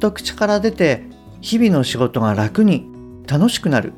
[0.00, 1.04] と口から出て
[1.40, 2.86] 日々の仕事が楽に
[3.28, 3.92] 楽しくなる。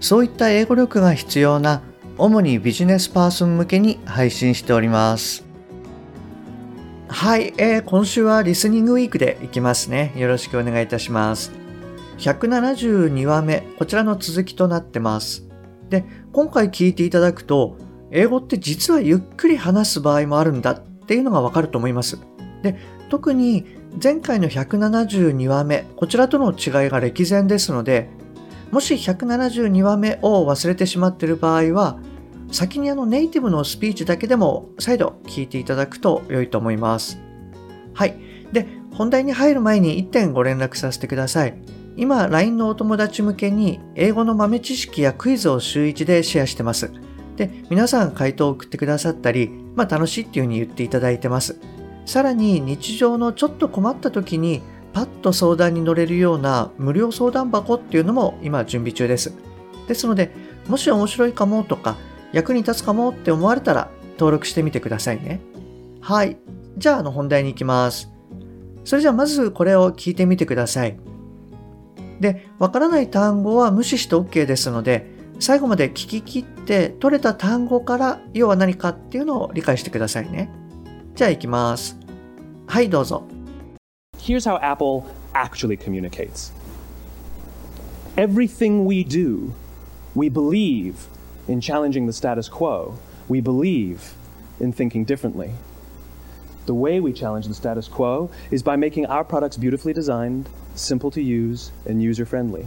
[0.00, 1.82] そういった英語力が必要な
[2.16, 5.44] 主にビジネスパーソン向けに配信しております。
[7.08, 10.12] はい、えー、今週はリスニングウィークでいきますね。
[10.16, 11.52] よろしくお願いいたします。
[12.18, 15.46] 172話目こちらの続きとなってます。
[15.88, 17.76] で今回聞いていただくと
[18.10, 22.18] 英語って実はゆっくり話す場合もあるんだっていうのがわかると思います。
[22.62, 23.66] で特に
[24.02, 28.08] 前回の172話目こちらとの違いが歴然ですので
[28.70, 31.98] もし172話目を忘れてしまっている場合は
[32.52, 37.20] 先にあのネイティブのスピーチだけでも再度聞いていただくと良いと思います。
[37.94, 38.14] はい。
[38.52, 41.54] で本題に入る前に1点ご連絡させてください。
[41.96, 46.90] 今 LINE のお友達向けに英語の豆知識やクイズを週1でシェアしてます。
[47.36, 51.58] で皆さん回答を送ってくださったり、まあ、楽しいっていう風に言っていただいてます。
[52.10, 59.32] さらに日常のちょっと困った時にパッと相談に乗れるような無料相談箱っていうのも今準備中です。
[59.86, 60.32] ですので、
[60.66, 61.96] もし面白いかもとか
[62.32, 65.40] 役に立つかもって思われたら登録してみてくださいね。
[66.00, 66.36] はい。
[66.76, 68.10] じゃあ、あの本題に行きます。
[68.84, 70.98] それじゃあまずこれを聞いてみてください。
[72.18, 75.06] で、わからない単語は無視して OK ですので、
[75.38, 80.50] 最後まで聞き切って取れた単語から要は何かっていうのを理解してくださいね。
[81.14, 81.99] じゃあ行きます。
[82.69, 83.23] はい、どうぞ。
[84.17, 86.51] Here's how Apple actually communicates.
[88.15, 89.53] Everything we do,
[90.15, 91.07] we believe
[91.47, 92.97] in challenging the status quo.
[93.27, 94.15] We believe
[94.59, 95.51] in thinking differently.
[96.65, 101.11] The way we challenge the status quo is by making our products beautifully designed, simple
[101.11, 102.65] to use, and user friendly.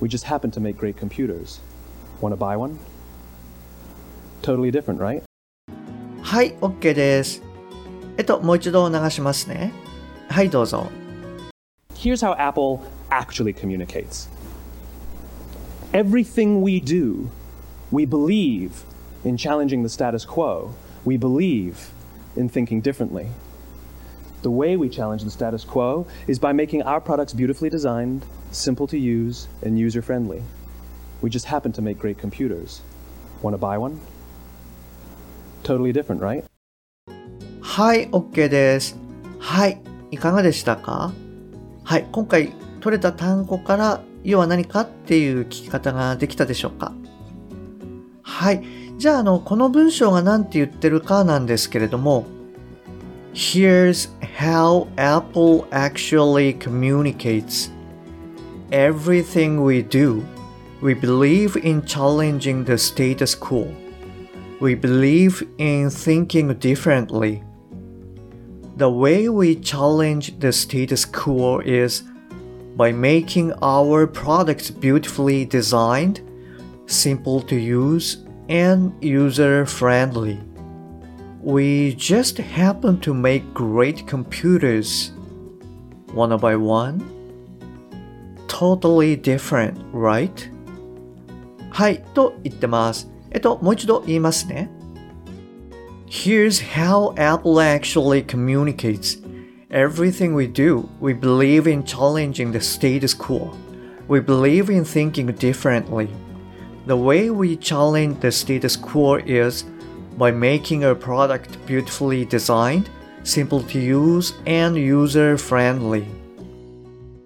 [0.00, 1.60] We just happen to make great computers.
[2.20, 2.78] Want to buy one?
[4.42, 5.22] Totally different, right?
[6.22, 7.43] はい、OK です。
[8.16, 9.72] えっと、もう一度流しますね。
[10.28, 10.90] はい、どうぞ。
[11.94, 12.80] Here's how Apple
[13.10, 14.28] actually communicates.
[15.92, 17.30] Everything we do,
[17.90, 18.84] we believe
[19.24, 20.74] in challenging the status quo.
[21.04, 21.90] We believe
[22.36, 23.28] in thinking differently.
[24.42, 28.86] The way we challenge the status quo is by making our products beautifully designed, simple
[28.86, 30.42] to use, and user friendly.
[31.20, 32.82] We just happen to make great computers.
[33.42, 34.00] Want to buy one?
[35.62, 36.44] Totally different, right?
[37.75, 38.97] はい、OK です。
[39.37, 41.11] はい、いかがでしたか
[41.83, 46.93] はい、今回取れた単語から要は何かっていう聞き方ができたでしょうか
[48.21, 48.63] はい。
[48.97, 52.25] じゃあ、あの、この文章が何て言ってるかなんですけれども
[53.33, 54.09] Here's
[54.39, 57.73] how Apple actually communicates.
[58.71, 60.23] Everything we do,
[60.81, 63.67] we believe in challenging the status quo.
[64.61, 67.44] We believe in thinking differently.
[68.76, 72.02] The way we challenge the status quo is
[72.76, 76.20] by making our products beautifully designed,
[76.86, 80.40] simple to use, and user friendly.
[81.42, 85.12] We just happen to make great computers
[86.12, 87.00] one by one.
[88.48, 90.50] Totally different, right?
[91.70, 93.08] はい、と言ってます。
[93.30, 94.70] えっと、もう一度言いますね。
[96.17, 99.17] Here's how Apple actually communicates.
[99.69, 103.53] Everything we do, we believe in challenging the status quo.
[104.07, 106.09] We believe in thinking differently.
[106.85, 109.63] The way we challenge the status quo is
[110.17, 112.89] by making a product beautifully designed,
[113.23, 116.07] simple to use, and user friendly.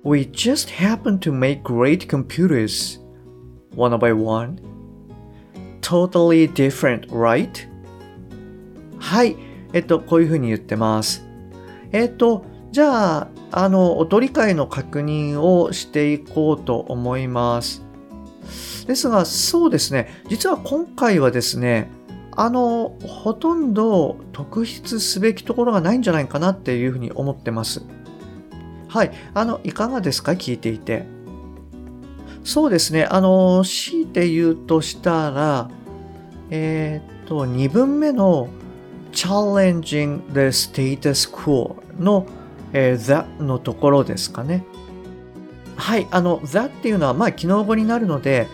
[0.04, 2.98] We just happen to make great computers,
[3.70, 4.60] one by one.
[5.82, 7.69] Totally different, right?
[9.00, 9.36] はい。
[9.74, 11.26] えっと、こういうふうに言ってます。
[11.92, 17.84] えっと、じゃあ、あの、音理解の確認をしていこうと思います。
[18.88, 20.24] ですが、そうですね。
[20.30, 21.90] 実は今回はですね、
[22.36, 27.84] あの、ほとんど特筆すべきところがないんじゃないかなっていうふうに思ってます。
[28.88, 29.12] はい。
[29.34, 30.32] あの、いかがですか？
[30.34, 31.06] 聞いていて。
[32.44, 33.04] そうですね。
[33.06, 35.70] あの、強いて言うとしたら、
[36.50, 38.48] えー、っと、2分目の
[39.12, 42.26] challenging the status quo の
[42.74, 44.64] えー、the のところですかね。
[45.76, 48.48] はい、あの、the っていうのは、まあ、機能語になるので、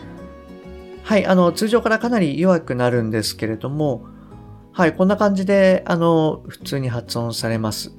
[1.04, 4.06] はい、あの、通常からかなり弱くなるんですけれども、
[4.72, 7.92] はい、こんな感じで、あの、普通に発音されます。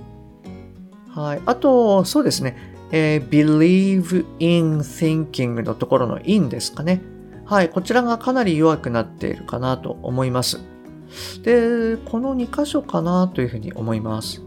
[1.08, 2.56] はい、あと、そうですね、
[2.92, 7.02] えー、believe in thinking のところの in ですかね。
[7.46, 10.60] はい、こちらがかなり弱くなっているかなと思います。
[11.42, 14.42] で、この2箇所かなというふうに思います。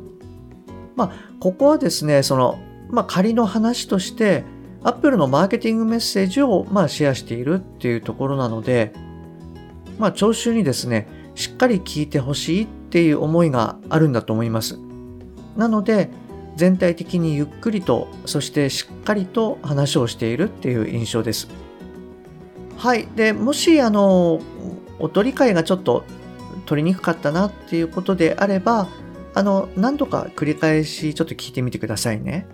[0.96, 2.60] まあ、ここはですね、その、
[2.90, 4.44] まあ、仮の話として、
[4.84, 8.94] Apple のマーケティングメッセージを、まあ、シェアしているっていうところなので、
[9.98, 14.80] まあ、聴衆にですね、しっかり聞いてほしいっていう思いがあるんだと思います。
[15.56, 16.10] なので、
[16.56, 21.48] 全体的にゆっくりと、そしてしっかりと話をしているっていう印象です。
[22.78, 23.08] はい。
[23.16, 24.42] で、もし、あの、
[25.00, 26.04] 音理解がちょっと
[26.70, 28.88] 取りにくかったなっていうことであれば、
[29.34, 32.46] あの、何度か繰り返しちょっと聞いてみてくださいね。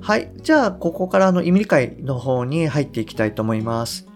[0.00, 0.32] はい。
[0.36, 4.06] じゃあ、ここからの意味理解の方に入っていきたいと思います。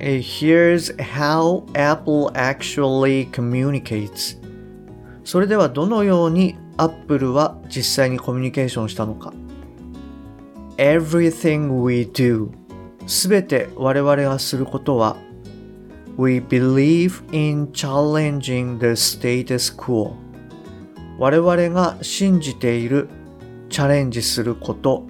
[0.00, 4.38] Here's how Apple actually communicates.
[5.22, 9.34] それではどのように Apple は実際にコミュニケーションしたのか。
[10.78, 12.48] Everything we do
[13.06, 15.18] すべて我々がすることは
[16.18, 20.16] We believe in challenging the status quo
[21.16, 23.08] 我々が信じている
[23.70, 25.06] チャレンジすること、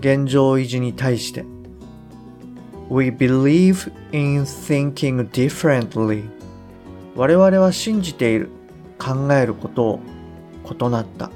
[0.00, 1.46] 現状維持に対して
[2.90, 6.28] We believe in thinking differently
[7.16, 8.50] 我々は信じている
[8.98, 10.00] 考えることを
[10.70, 11.30] 異なった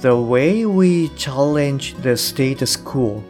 [0.00, 3.22] The way we challenge the status quo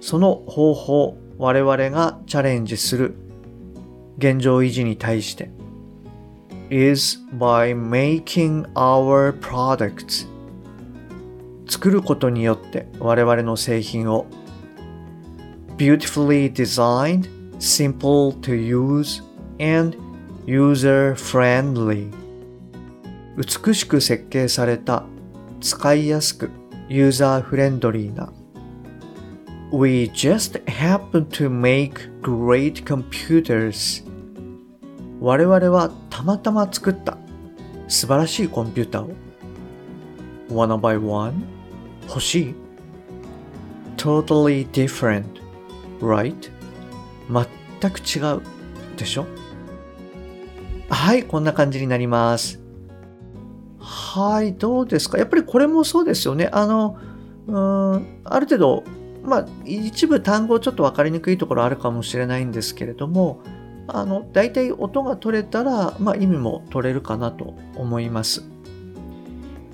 [0.00, 3.14] その方法、我々がチャレンジする
[4.18, 5.50] 現状維持に対して
[6.70, 10.26] is by making our products
[11.68, 14.26] 作ることによって我々の製品を
[15.76, 17.28] beautifully designed,
[17.58, 19.22] simple to use,
[19.58, 19.96] and
[20.46, 22.12] user-friendly
[23.36, 25.04] 美しく設計された
[25.60, 26.50] 使いやすく
[26.88, 28.32] ユーザーフレンドリーな
[29.72, 34.04] We just happen to make great computers
[35.20, 37.18] 我々はたまたま作った
[37.88, 39.14] 素晴らしいコンピューターを
[40.56, 41.34] One by one
[42.08, 42.54] 欲しい
[43.96, 45.24] Totally different
[46.00, 46.50] right?
[47.28, 48.42] 全く違う
[48.96, 49.26] でしょ？
[50.88, 52.60] はい、こんな感じになります。
[53.78, 55.18] はい、どうですか？
[55.18, 56.48] やっぱりこれもそうですよね。
[56.52, 56.96] あの、
[57.46, 57.52] う
[57.98, 58.84] ん、ある程度、
[59.26, 63.40] まあ、一部単語ちょっと分かりにくいところあるかもしれないんですけれども、
[63.88, 68.44] あの、大体音が取れたら、まあ、意味も取れるかなと思います。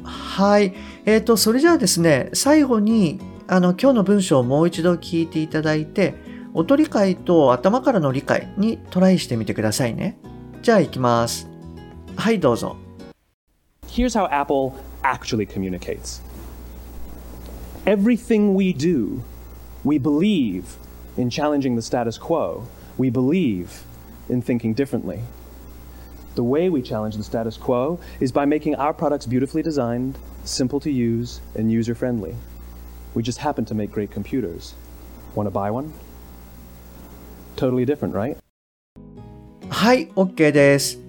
[0.05, 0.75] はい。
[1.07, 6.15] えっ、ー、と、それじゃあですね、最後に、あの、今日の文章をもう一度聞いていただいて、
[6.55, 10.19] 音理解と頭からの理解にトライしてみてくださいね。
[10.63, 11.49] じゃあ行きます。
[12.17, 12.77] はい、どうぞ。
[13.89, 14.73] Here's how Apple
[15.03, 16.23] actually communicates.
[17.85, 19.21] Everything we do,
[19.84, 20.78] we believe
[21.18, 22.68] in challenging the status quo.
[22.98, 23.84] We believe
[24.30, 25.22] in thinking differently.
[26.36, 30.80] The way we challenge the status quo is by making our products beautifully designed, simple
[30.82, 32.36] to use, and user friendly.
[33.16, 34.76] We just happen to make great computers.
[35.34, 35.94] Want to buy one?
[37.56, 38.38] Totally different, right?
[39.70, 41.00] はい、OK です。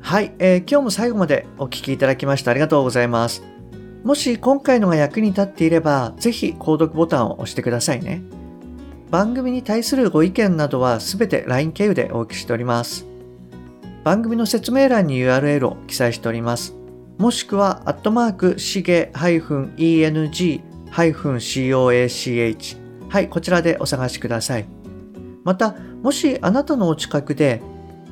[0.00, 3.42] はい、えー、今日も最後までお聴きいただきましてありがとうございます。
[4.03, 8.21] もし今回のが役に立っていれば、ぜひ購読ボタンを押してくださいね。
[9.11, 13.05] 番組に対するご意見などはすべて LINE 経由でお受けしております。
[14.03, 16.73] 番組の説明欄に URL を記載しております。
[17.17, 20.61] もしくは、アットマーク、しげ -eng-coach
[23.09, 24.65] はい、こちらでお探しください。
[25.43, 27.61] また、もしあなたのお近くで、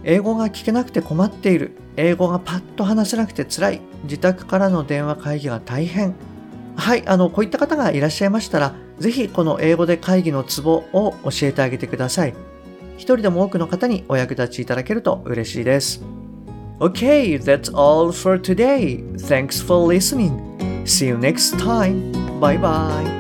[0.04, 6.16] 英語が聞けなくて困っている、英語がパッと話せなくて辛い、自宅からの電話会議が大変。
[6.76, 12.34] はい、あの、こういった方がいらっしゃいましたら、ぜひこの英語で会議のツボを教えてあげてください。
[12.98, 16.04] 一人でも多くの方にお役立ちいただけると嬉しいです。
[16.80, 19.04] Okay, that's all for today.
[19.16, 20.58] Thanks for listening.
[20.86, 22.12] See you next time.
[22.40, 23.17] Bye bye.